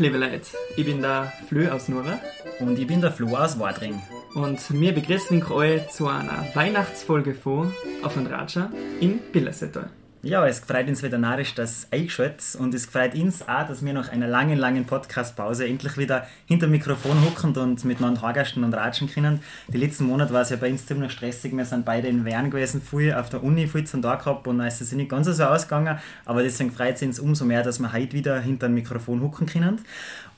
[0.00, 0.48] liebe Leute.
[0.76, 2.18] Ich bin der Flö aus Nura.
[2.58, 4.00] Und ich bin der Flo aus Wadring.
[4.34, 7.72] Und wir begrüßen euch zu einer Weihnachtsfolge von
[8.02, 9.90] Auf und Ratscher in Billersetal.
[10.22, 13.94] Ja, es freut uns wieder narrisch, dass eingeschaltet und es freut uns auch, dass wir
[13.94, 18.74] nach einer langen, langen Podcast-Pause endlich wieder hinter dem Mikrofon hocken und miteinander Hagersten und
[18.74, 19.40] ratschen können.
[19.68, 21.56] Die letzten Monate war es ja bei uns ziemlich stressig.
[21.56, 24.60] Wir sind beide in Wern gewesen, viel auf der Uni, viel zum Tag gehabt und
[24.60, 25.98] es ist nicht ganz so ausgegangen.
[26.26, 29.46] Aber deswegen freut es uns umso mehr, dass wir heute wieder hinter dem Mikrofon hocken
[29.46, 29.80] können.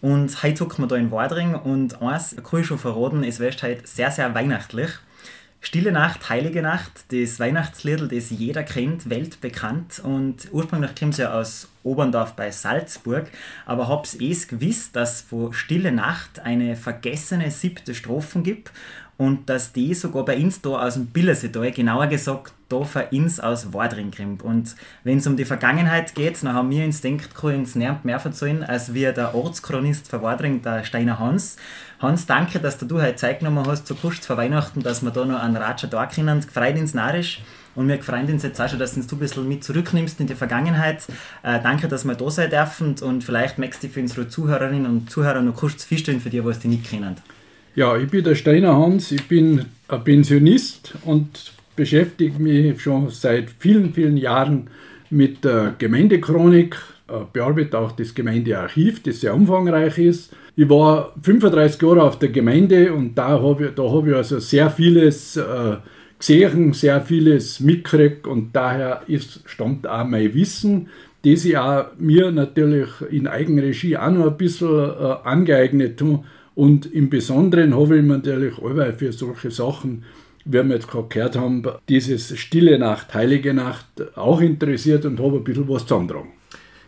[0.01, 3.61] Und heute hocken wir da in Wadring und eins kann ich schon verraten, es wird
[3.65, 4.91] heute sehr, sehr weihnachtlich.
[5.65, 10.03] Stille Nacht, Heilige Nacht, das Weihnachtslied, das jeder kennt, weltbekannt.
[10.03, 13.31] Und ursprünglich kommt es ja aus Oberndorf bei Salzburg.
[13.65, 18.73] Aber hab's eh gewusst, dass von Stille Nacht eine vergessene siebte Strophen gibt
[19.19, 22.53] und dass die sogar bei uns da aus dem Billersetal, genauer gesagt
[22.85, 24.43] für uns aus Wadring kommt.
[24.43, 24.75] Und
[25.05, 28.65] wenn es um die Vergangenheit geht, dann haben wir uns kann uns niemand mehr verzeihen,
[28.65, 31.57] als wir der Ortschronist für Wadring, der Steiner Hans.
[32.01, 35.25] Hans, danke, dass du heute Zeit genommen hast zu Kust vor Weihnachten, dass wir da
[35.25, 36.41] noch einen Ratscher da können.
[36.41, 37.41] Gefreut uns narisch.
[37.75, 40.35] Und wir freuen uns jetzt auch schon, dass du ein bisschen mit zurücknimmst in die
[40.35, 41.07] Vergangenheit.
[41.43, 45.11] Äh, danke, dass wir da sein dürfen und vielleicht möchtest du für unsere Zuhörerinnen und
[45.11, 47.17] Zuhörer noch kurz feststellen für die, was die nicht kennen.
[47.75, 53.51] Ja, ich bin der Steiner Hans, ich bin ein Pensionist und beschäftige mich schon seit
[53.51, 54.69] vielen, vielen Jahren
[55.11, 56.77] mit der Gemeindechronik,
[57.09, 60.35] äh, bearbeite auch das Gemeindearchiv, das sehr umfangreich ist.
[60.57, 64.71] Ich war 35 Jahre auf der Gemeinde und da habe ich, hab ich also sehr
[64.71, 65.77] vieles äh,
[66.19, 70.89] gesehen, sehr vieles mitgekriegt und daher ist, stammt auch mein Wissen,
[71.25, 76.25] das ich auch mir natürlich in Eigenregie auch noch ein bisschen äh, angeeignet habe
[76.55, 80.05] und im Besonderen habe ich mir natürlich allweil für solche Sachen,
[80.45, 83.87] wie wir jetzt gerade gehört haben, dieses Stille Nacht, Heilige Nacht
[84.17, 86.31] auch interessiert und habe ein bisschen was zusammentragen.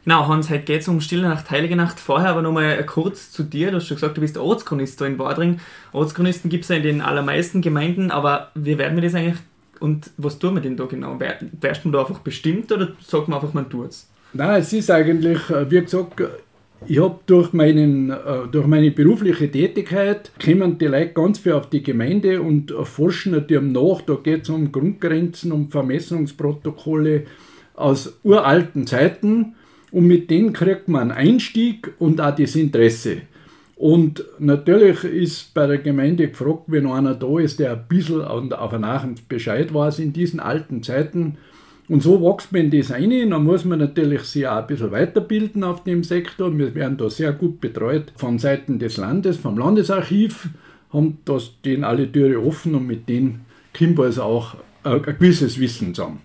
[0.04, 1.98] Genau, Hans, heute geht es um Stille Nacht, Heilige Nacht.
[1.98, 3.70] Vorher aber nochmal kurz zu dir.
[3.70, 5.60] Du hast schon gesagt, du bist Ortschronist da in Wadring.
[5.92, 9.38] Ortschronisten gibt es ja in den allermeisten Gemeinden, aber wie werden wir das eigentlich
[9.80, 11.18] und was tun wir denn da genau?
[11.18, 14.08] Wärst du da einfach bestimmt oder sagt man einfach, man tut es?
[14.32, 16.20] Nein, es ist eigentlich, äh, wie gesagt,
[16.86, 21.68] ich habe durch, meinen, äh, durch meine berufliche Tätigkeit kommen die Leute ganz viel auf
[21.70, 24.02] die Gemeinde und forschen natürlich nach.
[24.02, 27.24] Da geht es um Grundgrenzen, um Vermessungsprotokolle
[27.74, 29.54] aus uralten Zeiten
[29.90, 33.22] und mit denen kriegt man einen Einstieg und auch das Interesse.
[33.76, 38.72] Und natürlich ist bei der Gemeinde gefragt, wenn einer da ist, der ein bisschen auf
[38.72, 41.38] einen Bescheid weiß in diesen alten Zeiten,
[41.88, 43.30] und so wächst man in das rein.
[43.30, 46.56] Dann muss man natürlich sich auch ein bisschen weiterbilden auf dem Sektor.
[46.56, 50.48] Wir werden da sehr gut betreut von Seiten des Landes, vom Landesarchiv,
[50.92, 53.44] haben das denen alle Türen offen und mit denen
[53.76, 56.20] kommt also auch ein gewisses Wissen zusammen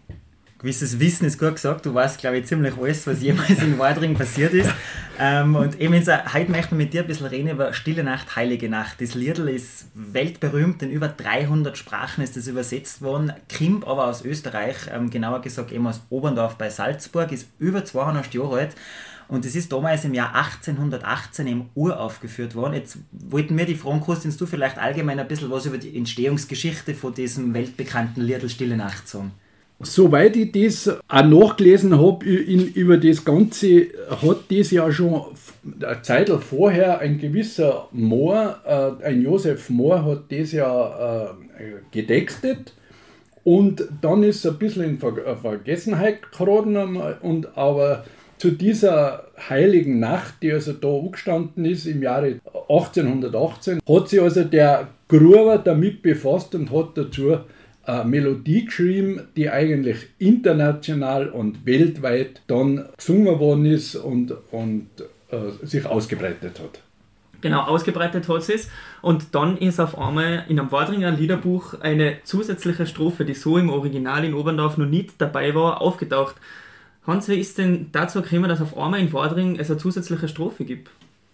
[0.59, 1.85] gewisses Wissen ist gut gesagt.
[1.85, 4.69] Du weißt, glaube ich, ziemlich alles, was jemals in Wadring passiert ist.
[5.17, 8.69] Ähm, und eben, heute möchten wir mit dir ein bisschen reden über Stille Nacht, Heilige
[8.69, 9.01] Nacht.
[9.01, 13.33] Das Liedl ist weltberühmt, in über 300 Sprachen ist es übersetzt worden.
[13.47, 18.33] Kimp aber aus Österreich, ähm, genauer gesagt eben aus Oberndorf bei Salzburg, ist über 200
[18.33, 18.75] Jahre alt.
[19.29, 22.73] Und es ist damals im Jahr 1818 im Uraufgeführt worden.
[22.73, 26.95] Jetzt wollten wir die fragen, kannst du vielleicht allgemein ein bisschen was über die Entstehungsgeschichte
[26.95, 29.31] von diesem weltbekannten Liedl Stille Nacht sagen?
[29.81, 35.21] Soweit ich das auch nachgelesen habe, über das Ganze, hat das ja schon
[35.81, 42.73] eine Zeit vorher ein gewisser Mohr, äh, ein Josef Mohr, hat das ja äh, getextet.
[43.45, 46.97] Und dann ist es ein bisschen in Ver Vergessenheit geraten.
[47.21, 48.03] Und aber
[48.37, 54.43] zu dieser heiligen Nacht, die also da angestanden ist im Jahre 1818, hat sich also
[54.43, 57.37] der Gruber damit befasst und hat dazu
[57.83, 64.87] eine Melodie geschrieben, die eigentlich international und weltweit dann gesungen worden ist und, und
[65.31, 66.81] äh, sich ausgebreitet hat.
[67.41, 68.69] Genau, ausgebreitet hat sie es.
[69.01, 73.69] Und dann ist auf einmal in einem Wadringer Liederbuch eine zusätzliche Strophe, die so im
[73.69, 76.35] Original in Oberndorf noch nicht dabei war, aufgetaucht.
[77.07, 80.65] Hans, wie ist denn dazu gekommen, dass auf einmal in Wadring es eine zusätzliche Strophe
[80.65, 80.89] gibt?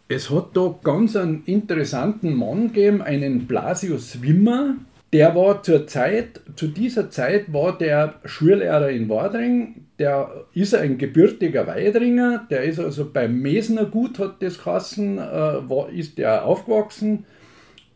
[0.08, 4.76] Es hat da ganz einen interessanten Mann gegeben, einen Blasius Wimmer,
[5.16, 10.98] der war zur Zeit, zu dieser Zeit war der Schullehrer in Wadring, der ist ein
[10.98, 16.44] gebürtiger Weidringer, der ist also beim Mesner Gut, hat das Kassen, äh, war, ist der
[16.44, 17.24] aufgewachsen.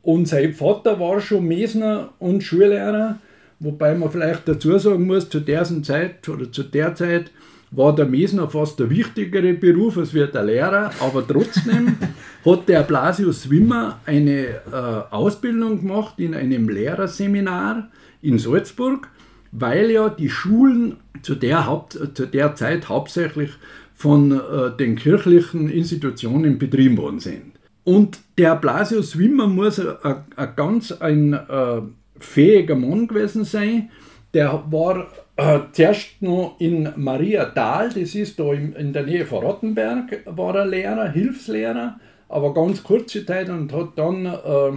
[0.01, 3.19] Und sein Vater war schon Mesner und Schullehrer,
[3.59, 7.31] wobei man vielleicht dazu sagen muss, zu der Zeit oder zu der Zeit
[7.71, 11.97] war der Mesner fast der wichtigere Beruf als wir der Lehrer, aber trotzdem
[12.45, 17.89] hat der Blasius Wimmer eine äh, Ausbildung gemacht in einem Lehrerseminar
[18.21, 19.09] in Salzburg,
[19.51, 23.51] weil ja die Schulen zu der, Haupt, zu der Zeit hauptsächlich
[23.93, 27.59] von äh, den kirchlichen Institutionen betrieben worden sind.
[27.83, 30.23] Und der Blasius Wimmer muss ein,
[30.55, 31.81] ganz ein äh,
[32.19, 33.89] fähiger Mann gewesen sein.
[34.33, 35.07] Der war
[35.37, 40.55] äh, zuerst noch in Mariathal, das ist da in, in der Nähe von Rottenberg, war
[40.55, 41.99] er Lehrer, Hilfslehrer,
[42.29, 44.71] aber ganz kurze Zeit und hat dann äh,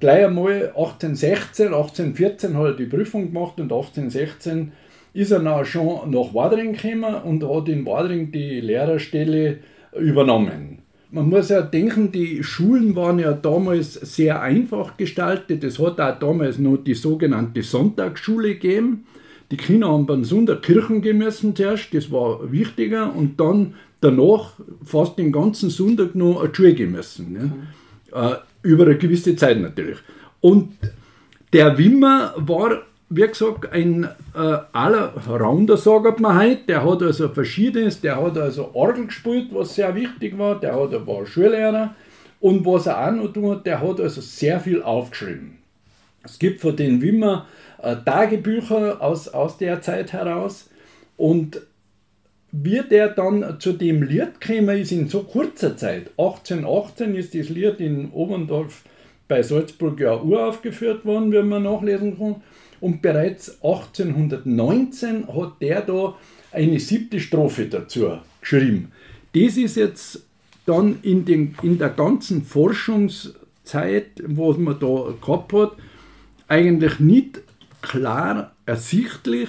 [0.00, 4.72] gleich einmal 1816, 1814 hat er die Prüfung gemacht und 1816
[5.12, 9.58] ist er dann schon nach Wadring gekommen und hat in Wadring die Lehrerstelle
[9.98, 10.78] übernommen.
[11.10, 15.62] Man muss ja denken, die Schulen waren ja damals sehr einfach gestaltet.
[15.62, 19.04] Es hat auch damals noch die sogenannte Sonntagsschule gegeben.
[19.50, 24.52] Die Kinder haben beim Sonntag Kirchen gemessen zuerst, das war wichtiger, und dann danach
[24.84, 27.32] fast den ganzen Sonntag noch eine Schule gemessen.
[27.32, 27.40] Ne?
[27.40, 27.62] Mhm.
[28.12, 29.98] Äh, über eine gewisse Zeit natürlich.
[30.40, 30.76] Und
[31.52, 32.82] der Wimmer war
[33.14, 34.04] wie gesagt, ein
[34.34, 36.62] äh, Allrounder, sagt man heute.
[36.66, 41.06] Der hat also Verschiedenes, der hat also Orgel gespielt, was sehr wichtig war, der hat,
[41.06, 41.94] war Schullehrer
[42.40, 45.58] und was er auch noch tun hat, der hat also sehr viel aufgeschrieben.
[46.24, 47.46] Es gibt von den Wimmer
[47.82, 50.70] äh, Tagebücher aus, aus der Zeit heraus
[51.18, 51.60] und
[52.52, 57.48] wie der dann zu dem Lied gekommen ist in so kurzer Zeit, 1818 ist das
[57.48, 58.84] Lied in Oberndorf
[59.26, 62.42] bei Salzburg ja uraufgeführt worden, wie man nachlesen kann.
[62.80, 66.14] Und bereits 1819 hat der da
[66.50, 68.92] eine siebte Strophe dazu geschrieben.
[69.34, 70.22] Das ist jetzt
[70.66, 75.72] dann in, den, in der ganzen Forschungszeit, was man da gehabt hat,
[76.48, 77.40] eigentlich nicht
[77.80, 79.48] klar ersichtlich,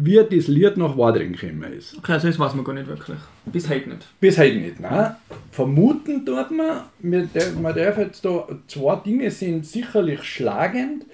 [0.00, 1.96] wie das Lied nach Wadring gekommen ist.
[1.98, 3.18] Okay, also das weiß man gar nicht wirklich.
[3.46, 4.06] Bis heute nicht.
[4.20, 5.16] Bis heute nicht, nein.
[5.50, 11.06] Vermuten tut man, man darf jetzt da, zwei Dinge sind sicherlich schlagend.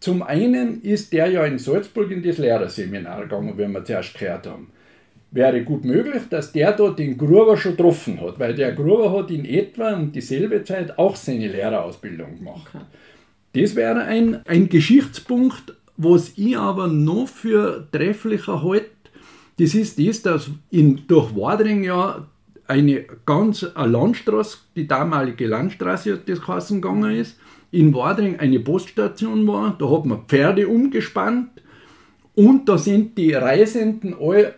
[0.00, 4.46] Zum einen ist der ja in Salzburg in das Lehrerseminar gegangen, wie wir zuerst gehört
[4.46, 4.70] haben.
[5.30, 9.30] Wäre gut möglich, dass der da den Gruber schon getroffen hat, weil der Gruber hat
[9.30, 12.70] in etwa um dieselbe Zeit auch seine Lehrerausbildung gemacht.
[12.74, 12.84] Okay.
[13.54, 18.90] Das wäre ein, ein Geschichtspunkt, was ich aber noch für trefflicher halte,
[19.58, 22.26] das ist das, dass in, durch Wadring ja
[22.66, 27.38] eine ganz eine Landstraße, die damalige Landstraße, das geheißen gegangen ist,
[27.70, 29.76] in Wadring eine Poststation war.
[29.78, 31.48] Da hat man Pferde umgespannt
[32.34, 34.54] und da sind die Reisenden alle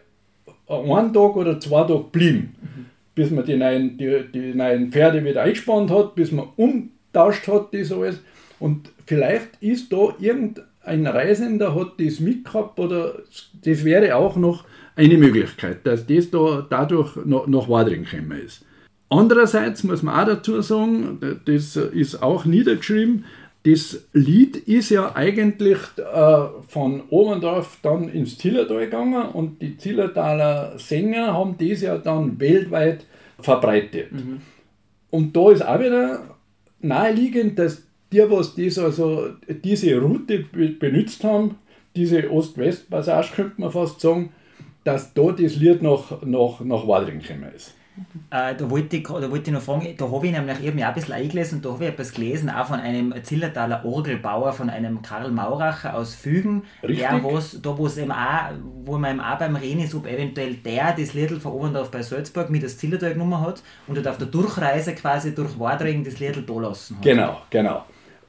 [0.67, 2.87] einen Tag oder zwei Tage geblieben, mhm.
[3.15, 7.73] bis man die neuen, die, die neuen Pferde wieder eingespannt hat, bis man umtauscht hat,
[7.73, 8.21] das alles.
[8.59, 13.23] Und vielleicht ist da irgendein Reisender hat das mitgehabt oder
[13.65, 14.65] das wäre auch noch
[14.97, 18.65] eine Möglichkeit, dass das da dadurch nach, nach Wadring gekommen ist.
[19.11, 23.25] Andererseits muss man auch dazu sagen, das ist auch niedergeschrieben,
[23.65, 26.39] das Lied ist ja eigentlich äh,
[26.69, 33.05] von Oberndorf dann ins Zillertal gegangen und die Zillertaler Sänger haben das ja dann weltweit
[33.41, 34.13] verbreitet.
[34.13, 34.41] Mhm.
[35.11, 36.37] Und da ist auch wieder
[36.81, 40.45] naheliegend, dass die, was das also, diese Route
[40.79, 41.57] benutzt haben,
[41.95, 44.33] diese Ost-West-Passage könnte man fast sagen,
[44.85, 47.75] dass da das Lied nach, nach, nach Wadring gekommen ist.
[48.31, 50.89] Äh, da, wollte ich, da wollte ich noch fragen, da habe ich nämlich ich auch
[50.89, 55.03] ein bisschen eingelesen, da habe ich etwas gelesen, auch von einem Zillertaler Orgelbauer, von einem
[55.03, 56.99] Karl Mauracher aus Fügen, Richtig.
[56.99, 58.53] der was, da wo es eben auch,
[58.85, 62.03] wo man eben auch beim Reden ist, ob eventuell der das Liedl von Oberndorf bei
[62.03, 66.21] Salzburg mit das Zillertal genommen hat und dort auf der Durchreise quasi durch Wadring das
[66.21, 67.03] Liedl da lassen hat.
[67.03, 67.85] Genau, genau.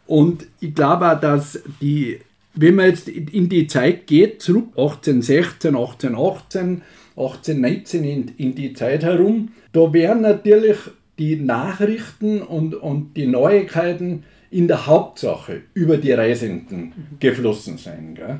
[0.09, 2.19] Und ich glaube auch, dass die,
[2.55, 6.81] wenn man jetzt in die Zeit geht, zurück 1816, 1818,
[7.15, 10.77] 1819 in, in die Zeit herum, da werden natürlich
[11.19, 18.15] die Nachrichten und, und die Neuigkeiten in der Hauptsache über die Reisenden geflossen sein.
[18.15, 18.39] Gell?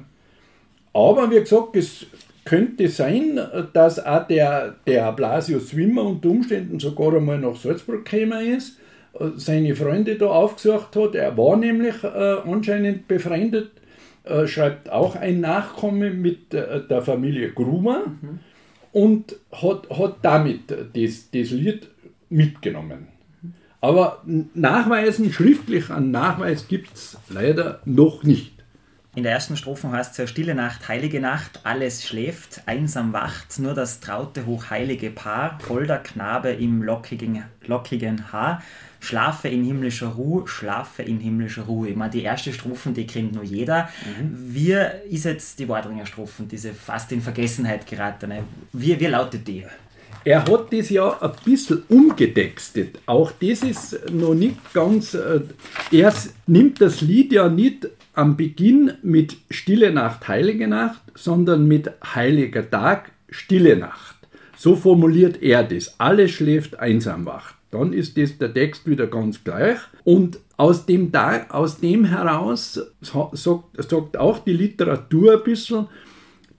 [0.92, 2.08] Aber wie gesagt, es
[2.46, 3.40] könnte sein,
[3.74, 8.79] dass auch der, der Blasius Wimmer unter Umständen sogar einmal nach Salzburg gekommen ist,
[9.36, 11.16] seine Freunde da aufgesucht hat.
[11.16, 13.72] Er war nämlich äh, anscheinend befreundet,
[14.24, 18.08] äh, schreibt auch ein Nachkomme mit äh, der Familie Grumer.
[18.22, 18.40] Mhm
[18.92, 21.88] und hat, hat damit das, das Lied
[22.30, 23.08] mitgenommen.
[23.82, 24.24] Aber
[24.54, 28.54] Nachweisen, schriftlich an Nachweis gibt es leider noch nicht.
[29.16, 33.74] In der ersten Strophe heißt es Stille Nacht, heilige Nacht, alles schläft, einsam wacht, nur
[33.74, 38.62] das traute hochheilige Paar, holder Knabe im lockigen, lockigen Haar,
[39.00, 41.90] schlafe in himmlischer Ruhe, schlafe in himmlischer Ruhe.
[41.90, 43.90] Ich meine, die erste Strophe, die kennt nur jeder.
[44.06, 44.36] Mhm.
[44.54, 44.78] Wie
[45.10, 48.44] ist jetzt die Wadringer Strophen, diese fast in Vergessenheit geratene?
[48.74, 49.66] Wie, wie lautet die?
[50.26, 53.00] Er hat das ja ein bisschen umgetextet.
[53.06, 55.14] Auch das ist noch nicht ganz.
[55.14, 55.42] Äh,
[55.92, 56.14] er
[56.46, 62.70] nimmt das Lied ja nicht am Beginn mit Stille Nacht, Heilige Nacht, sondern mit Heiliger
[62.70, 64.16] Tag, Stille Nacht.
[64.58, 65.96] So formuliert er das.
[66.00, 67.56] Alles schläft, einsam wacht.
[67.72, 69.78] Dann ist das der Text wieder ganz gleich.
[70.04, 73.38] Und aus dem, Tag, aus dem heraus sagt,
[73.78, 75.88] sagt auch die Literatur ein bisschen,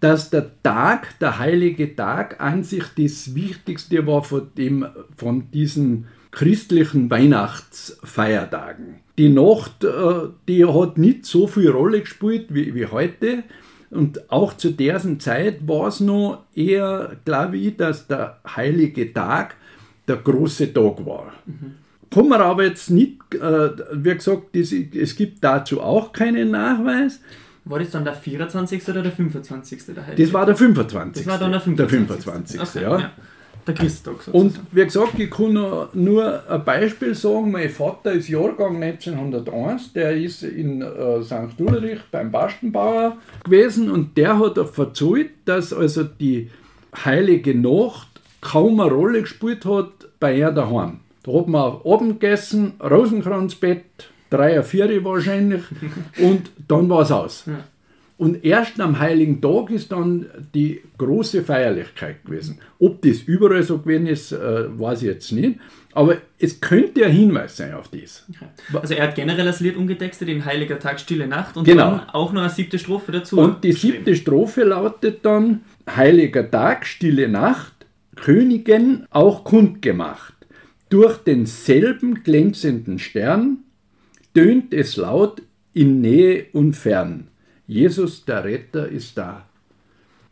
[0.00, 4.86] dass der Tag, der heilige Tag, an sich das Wichtigste war von, dem,
[5.16, 9.00] von diesen christlichen Weihnachtsfeiertagen.
[9.18, 13.42] Die Nacht, äh, die hat nicht so viel Rolle gespielt wie, wie heute.
[13.90, 19.56] Und auch zu dieser Zeit war es noch eher, glaube ich, dass der heilige Tag
[20.06, 21.32] der große Tag war.
[21.46, 21.74] Mhm.
[22.10, 27.20] Kann man aber jetzt nicht, äh, wie gesagt, das, es gibt dazu auch keinen Nachweis.
[27.64, 28.88] War das dann der 24.
[28.88, 29.86] oder der 25.
[29.86, 31.24] Der heilige das war der 25.
[31.24, 31.76] Das war dann der 25.
[31.76, 32.60] Der 25.
[32.60, 32.98] Okay, ja.
[32.98, 33.12] ja.
[33.66, 34.38] Der Christtag sozusagen.
[34.38, 35.52] Und wie gesagt, ich kann
[35.92, 37.50] nur ein Beispiel sagen.
[37.50, 41.60] Mein Vater ist Jahrgang 1901, der ist in äh, St.
[41.60, 46.50] Ulrich beim Bastenbauer gewesen und der hat verzeiht, dass also die
[47.04, 48.09] heilige Nacht
[48.40, 51.00] kaum eine Rolle gespielt hat bei ihr daheim.
[51.22, 53.84] Da hat man oben gegessen, Rosenkranzbett,
[54.30, 55.62] drei, vier wahrscheinlich,
[56.18, 57.44] und dann war es aus.
[57.46, 57.64] Ja.
[58.20, 62.58] Und erst am Heiligen Tag ist dann die große Feierlichkeit gewesen.
[62.78, 65.58] Ob das überall so gewesen ist, äh, weiß ich jetzt nicht.
[65.94, 68.26] Aber es könnte ein Hinweis sein auf das.
[68.74, 71.90] Also er hat generell das Lied umgetextet in Heiliger Tag, Stille Nacht und genau.
[71.92, 73.38] dann auch noch eine siebte Strophe dazu.
[73.38, 77.72] Und die siebte Strophe lautet dann Heiliger Tag, Stille Nacht,
[78.20, 80.34] Königen auch kundgemacht.
[80.90, 83.58] Durch denselben glänzenden Stern
[84.34, 87.28] tönt es laut in Nähe und fern.
[87.66, 89.46] Jesus der Retter ist da.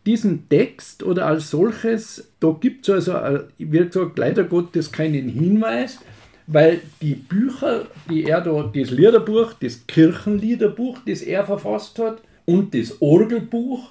[0.04, 5.28] Diesen Text oder als solches, da gibt es also, äh, wie gesagt, leider Gottes keinen
[5.28, 5.98] Hinweis,
[6.46, 12.74] weil die Bücher, die er da, das Liederbuch, das Kirchenliederbuch, das er verfasst hat, und
[12.74, 13.90] das Orgelbuch,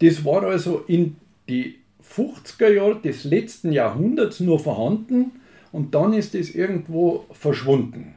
[0.00, 1.16] das war also in
[1.48, 1.76] die
[2.14, 5.32] 50er Jahren des letzten Jahrhunderts nur vorhanden
[5.72, 8.14] und dann ist es irgendwo verschwunden.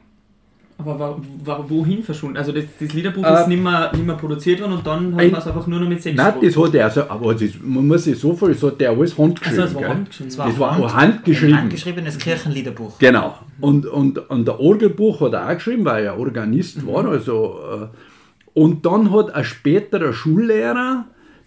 [0.80, 2.38] Aber war, war, wohin verschwunden?
[2.38, 5.30] Also das, das Liederbuch äh, ist nicht mehr, nicht mehr produziert worden und dann hat
[5.30, 7.86] man es einfach nur noch mit sechs Nein, das hat er, also, aber das, man
[7.86, 9.60] muss sich so viel, das hat er alles handgeschrieben.
[9.60, 10.28] Also das war handgeschrieben.
[10.30, 11.54] Das war, das war Hand, handgeschrieben.
[11.54, 12.98] Ein handgeschriebenes Kirchenliederbuch.
[12.98, 13.38] Genau.
[13.60, 16.86] Und, und, und der Orgelbuch hat er auch geschrieben, weil er Organist mhm.
[16.86, 17.04] war.
[17.04, 21.04] Also, äh, und dann hat ein späterer Schullehrer,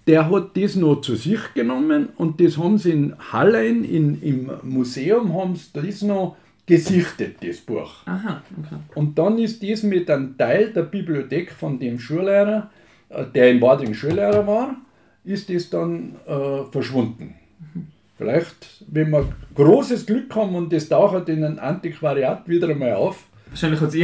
[0.08, 4.52] der hat das noch zu sich genommen und das haben sie in Hallein in, im
[4.64, 7.92] Museum haben sie das noch gesichtet, das Buch.
[8.06, 8.76] Aha, okay.
[8.96, 12.70] Und dann ist das mit einem Teil der Bibliothek von dem Schullehrer,
[13.10, 14.76] äh, der in Wadring Schullehrer war,
[15.24, 17.36] ist das dann äh, verschwunden.
[17.74, 17.88] Mhm.
[18.18, 23.26] Vielleicht, wenn wir großes Glück haben und das taucht in ein Antiquariat wieder einmal auf,
[23.54, 23.96] Wahrscheinlich hat es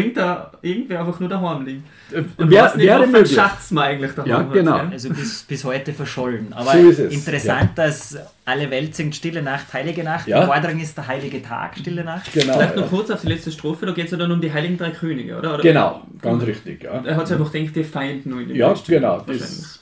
[0.61, 1.83] irgendwer einfach nur daheim liegen.
[2.11, 3.33] Äh, und wer, nicht, wäre möglich.
[3.33, 4.73] Schatz man eigentlich daheim Ja, genau.
[4.73, 6.53] Hat, also bis, bis heute verschollen.
[6.53, 7.85] Aber so interessant, ja.
[7.87, 8.15] dass
[8.45, 10.27] alle Welt singt Stille Nacht, Heilige Nacht.
[10.27, 10.45] Ja.
[10.45, 12.31] Vordring ist der Heilige Tag, Stille Nacht.
[12.31, 12.53] Genau.
[12.53, 14.77] Vielleicht noch kurz auf die letzte Strophe, da geht es ja dann um die Heiligen
[14.77, 15.55] Drei Könige, oder?
[15.55, 16.83] oder genau, ganz richtig.
[16.83, 17.01] Ja.
[17.03, 19.25] Er hat sich einfach gedacht, die Feinden nur in den Ja, genau.
[19.25, 19.79] Das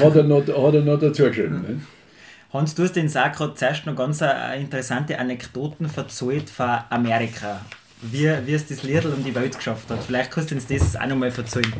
[0.00, 1.60] hat er noch, hat er noch dazu geschrieben.
[1.60, 1.80] Ne?
[2.52, 4.22] Hans, du hast den Sack gerade zuerst noch ganz
[4.56, 7.62] interessante Anekdoten verzählt von Amerika
[8.02, 10.02] wie, wie es das Liedl um die Welt geschafft hat.
[10.04, 11.72] Vielleicht kannst du uns das auch noch mal erzählen.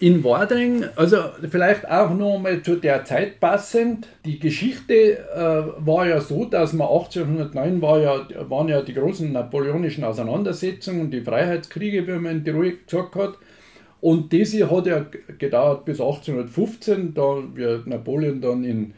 [0.00, 6.08] In Wadring, also vielleicht auch noch mal zu der Zeit passend, die Geschichte äh, war
[6.08, 11.20] ja so, dass man 1809 war ja, waren ja die großen napoleonischen Auseinandersetzungen und die
[11.20, 13.38] Freiheitskriege, wie man in Tirol gesagt hat.
[14.00, 15.06] Und diese hat ja
[15.38, 18.94] gedauert bis 1815, da wie Napoleon dann in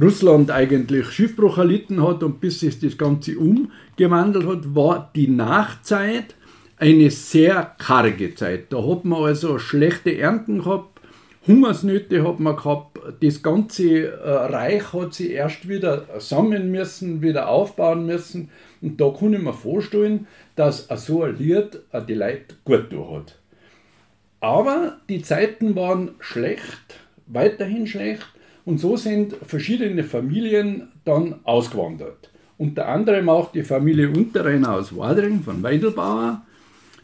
[0.00, 6.34] Russland eigentlich Schiffbruch erlitten hat und bis sich das Ganze umgewandelt hat, war die Nachzeit
[6.78, 8.72] eine sehr karge Zeit.
[8.72, 10.94] Da hat man also schlechte Ernten gehabt,
[11.46, 17.48] Hungersnöte hat man gehabt, das ganze äh, Reich hat sich erst wieder sammeln müssen, wieder
[17.48, 18.50] aufbauen müssen.
[18.80, 23.38] Und da kann ich mir vorstellen, dass so ein Lied die Leute gut durch hat.
[24.40, 28.33] Aber die Zeiten waren schlecht, weiterhin schlecht.
[28.64, 32.30] Und so sind verschiedene Familien dann ausgewandert.
[32.56, 36.40] Unter anderem auch die Familie Unterrenner aus Wadring von Weidelbauer.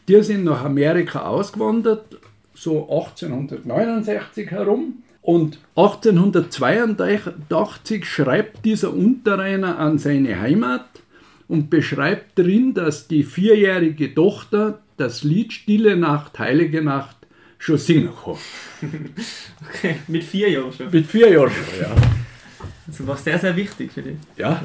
[0.07, 2.17] Die sind nach Amerika ausgewandert,
[2.55, 5.03] so 1869 herum.
[5.21, 10.87] Und 1882 schreibt dieser Unterrenner an seine Heimat
[11.47, 17.20] und beschreibt drin, dass die vierjährige Tochter das Lied Stille Nacht, Heilige Nacht
[17.61, 18.37] schon singen kann.
[19.69, 20.89] okay, mit vier Jahren schon.
[20.89, 21.95] Mit vier Jahren schon, ja.
[22.87, 24.17] Also war sehr, sehr wichtig für dich.
[24.35, 24.61] Ja.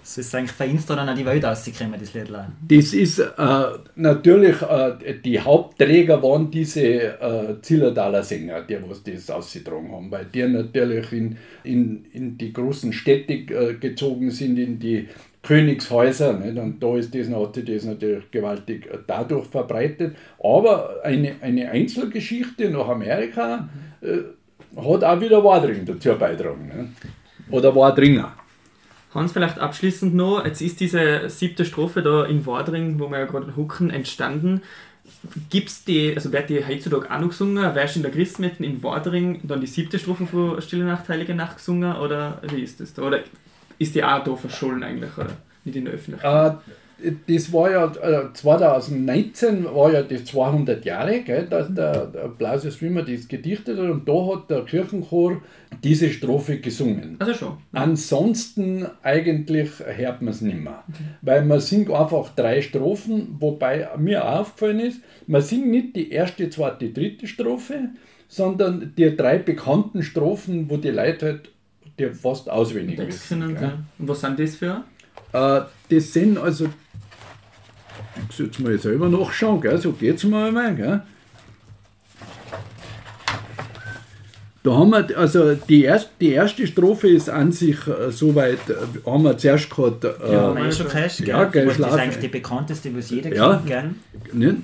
[0.00, 2.30] Das ist eigentlich von Insta dann an die Welt rausgekommen, das Lied.
[2.68, 9.30] Das ist äh, natürlich, äh, die Hauptträger waren diese äh, Zillertaler Sänger, die was das
[9.30, 14.78] ausgetragen haben, weil die natürlich in, in, in die großen Städte äh, gezogen sind, in
[14.78, 15.08] die
[15.42, 16.34] Königshäuser.
[16.34, 16.58] Nicht?
[16.58, 20.16] Und da ist das, hat sich das natürlich gewaltig dadurch verbreitet.
[20.42, 23.68] Aber eine, eine Einzelgeschichte nach Amerika
[24.00, 24.18] äh,
[24.76, 26.66] hat auch wieder Wadring dazu beitragen.
[26.66, 27.52] Nicht?
[27.52, 28.34] Oder Wadringer.
[29.14, 33.24] Hans, vielleicht abschließend noch, jetzt ist diese siebte Strophe da in Wadring, wo wir ja
[33.24, 34.62] gerade hucken, entstanden.
[35.50, 37.74] Gibt's die, also wird die heutzutage auch noch gesungen?
[37.74, 41.56] Wärst in der Christmetten in Wadring dann die siebte Strophe von Stille Nacht, Heilige Nacht
[41.56, 41.96] gesungen?
[41.96, 43.02] Oder wie ist das da?
[43.02, 43.20] Oder
[43.80, 45.16] ist die auch da verschollen eigentlich?
[45.16, 46.58] Oder nicht in der Öffentlichkeit?
[47.02, 52.28] Äh, das war ja, 2019 äh, war ja das 200 Jahre, gell, dass der, der
[52.28, 55.40] Blase Swimmer das gedichtet hat und da hat der Kirchenchor
[55.82, 57.16] diese Strophe gesungen.
[57.18, 57.56] Also schon.
[57.72, 60.84] Ansonsten eigentlich hört man es nicht mehr.
[60.88, 61.04] Okay.
[61.22, 66.50] Weil man singt einfach drei Strophen, wobei mir aufgefallen ist, man singt nicht die erste,
[66.50, 67.90] zweite, dritte Strophe,
[68.28, 71.50] sondern die drei bekannten Strophen, wo die Leute halt
[72.08, 73.42] die fast auswendig wissen.
[73.42, 74.84] Und, und was sind das für?
[75.32, 76.68] Äh, das sind also
[78.16, 79.78] ich muss jetzt mal selber nachschauen, gell?
[79.78, 80.74] so geht es mir einmal.
[80.74, 81.02] Gell?
[84.62, 88.74] Da haben wir, also die, erst, die erste Strophe ist an sich äh, soweit, äh,
[89.10, 90.04] haben wir zuerst gehabt.
[90.04, 91.66] Äh, ja, haben wir schon gehört, ja, gell?
[91.66, 93.96] Das ist eigentlich die bekannteste, was jeder ja, kennt.
[94.32, 94.56] Gell?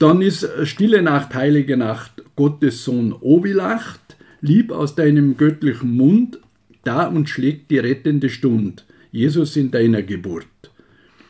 [0.00, 4.13] Dann ist äh, Stille Nacht, Heilige Nacht, Gottes Sohn Obilacht,
[4.44, 6.38] lieb aus deinem göttlichen Mund,
[6.84, 10.46] da und schlägt die rettende Stund, Jesus in deiner Geburt.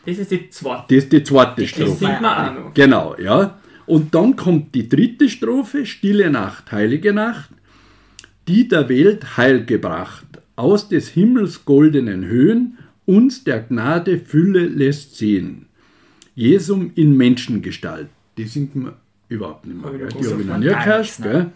[0.04, 0.94] Das ist die zweite.
[0.94, 1.96] Das ist die zweite Strophe.
[1.96, 2.74] Singt man auch noch.
[2.74, 3.58] Genau, ja.
[3.86, 7.50] Und dann kommt die dritte Strophe, Stille Nacht, Heilige Nacht,
[8.48, 15.16] die der Welt Heil gebracht, aus des Himmels goldenen Höhen uns der Gnade Fülle lässt
[15.16, 15.66] sehen.
[16.34, 18.08] Jesum in Menschengestalt.
[18.36, 18.94] Die singt man
[19.28, 19.92] überhaupt nicht mehr.
[19.92, 21.52] Die habe ich noch nie gehört.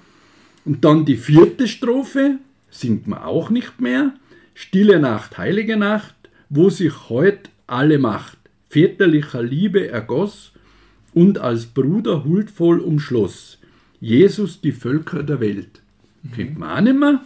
[0.69, 4.13] Und dann die vierte Strophe, singt man auch nicht mehr.
[4.53, 6.15] Stille Nacht, Heilige Nacht,
[6.51, 8.37] wo sich heut alle Macht
[8.69, 10.53] väterlicher Liebe ergoss
[11.15, 13.57] und als Bruder huldvoll umschloss.
[13.99, 15.81] Jesus die Völker der Welt.
[16.23, 16.33] Mhm.
[16.33, 17.21] Kennt man auch nicht mehr.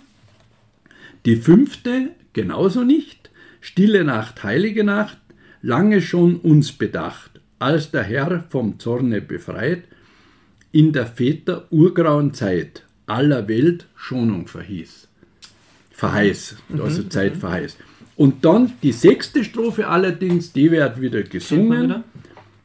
[1.27, 3.29] Die fünfte genauso nicht.
[3.61, 5.19] Stille Nacht, heilige Nacht,
[5.63, 9.83] lange schon uns bedacht, als der Herr vom Zorne befreit,
[10.71, 15.09] in der Väter urgrauen Zeit aller Welt Schonung verhieß.
[15.93, 17.11] Verheiß, also mhm.
[17.11, 17.77] Zeit verheiß.
[18.17, 21.85] Und dann die sechste Strophe allerdings, die wird wieder gesungen.
[21.85, 22.05] Wieder?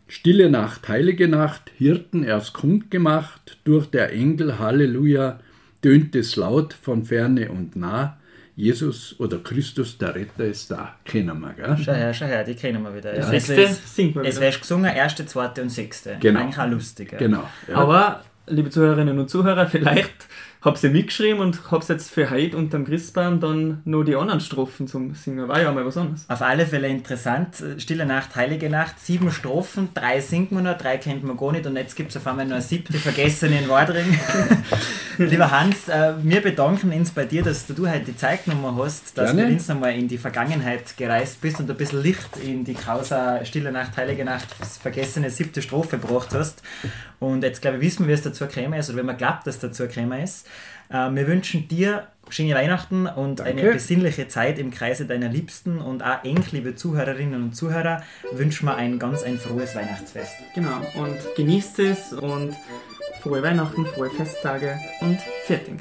[0.08, 5.39] Stille Nacht, heilige Nacht, Hirten erst kundgemacht, durch der Engel, Halleluja,
[5.82, 8.17] tönt es laut von ferne und nah.
[8.56, 10.95] Jesus oder Christus, der Retter, ist da.
[11.06, 11.78] Kennen wir, gell?
[11.78, 13.15] Schau her, schau her, die kennen wir wieder.
[13.15, 13.21] Ja.
[13.21, 16.17] Sechste singt man Es wäre gesungen, erste, zweite und sechste.
[16.19, 16.39] Genau.
[16.39, 17.15] Eigentlich auch lustig.
[17.19, 17.47] Genau.
[17.67, 17.76] Ja.
[17.76, 20.27] Aber, liebe Zuhörerinnen und Zuhörer, vielleicht
[20.62, 24.88] habe sie mitgeschrieben und habe jetzt für heute unterm Christbaum dann nur die anderen Strophen
[24.88, 25.48] zum Singen.
[25.48, 26.26] War ja mal was anderes.
[26.28, 27.63] Auf alle Fälle interessant.
[27.78, 31.65] Stille Nacht, Heilige Nacht, sieben Strophen, drei singt man noch, drei kennt man gar nicht
[31.65, 34.20] und jetzt gibt es auf einmal nur eine siebte vergessene in Wadring.
[35.17, 39.17] Lieber Hans, äh, wir bedanken uns bei dir, dass du heute die Zeit genommen hast,
[39.17, 39.48] dass Gerne.
[39.48, 43.43] du uns nochmal in die Vergangenheit gereist bist und ein bisschen Licht in die Causa
[43.43, 44.48] Stille Nacht, Heilige Nacht,
[44.82, 46.62] vergessene siebte Strophe gebracht hast.
[47.20, 49.48] Und jetzt glaube ich, wissen wir, wie es dazu gekommen ist oder wenn man glaubt,
[49.48, 50.48] dass es dazu gekommen ist.
[50.89, 53.62] Äh, wir wünschen dir schöne Weihnachten und Danke.
[53.62, 58.65] eine besinnliche Zeit im Kreise deiner Liebsten und auch eng, liebe Zuhörerinnen und Zuhörer, wünschen
[58.65, 60.34] wir ein ganz ein frohes Weihnachtsfest.
[60.54, 62.56] Genau, und genießt es und
[63.21, 65.80] frohe Weihnachten, frohe Festtage und fertig.